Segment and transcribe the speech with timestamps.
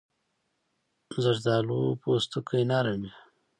[1.23, 3.11] زردالو پوستکی نرم وي.